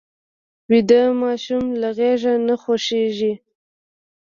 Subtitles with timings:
[0.69, 3.33] ویده ماشوم له غېږه نه خوشې کېږي